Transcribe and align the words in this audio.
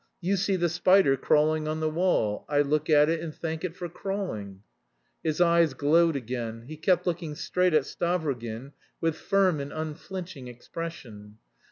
You 0.19 0.35
see 0.35 0.55
the 0.55 0.67
spider 0.67 1.15
crawling 1.15 1.67
on 1.67 1.79
the 1.79 1.87
wall, 1.91 2.43
I 2.49 2.61
look 2.61 2.89
at 2.89 3.07
it 3.07 3.19
and 3.19 3.31
thank 3.35 3.63
it 3.63 3.75
for 3.75 3.87
crawling." 3.87 4.63
His 5.23 5.39
eyes 5.39 5.75
glowed 5.75 6.15
again. 6.15 6.63
He 6.63 6.75
kept 6.75 7.05
looking 7.05 7.35
straight 7.35 7.75
at 7.75 7.83
Stavrogin 7.85 8.71
with 8.99 9.15
firm 9.15 9.59
and 9.59 9.71
unflinching 9.71 10.47
expression. 10.47 11.37